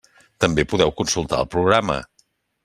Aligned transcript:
També 0.45 0.65
podeu 0.71 0.93
consultar 1.01 1.43
el 1.45 1.51
programa. 1.57 1.99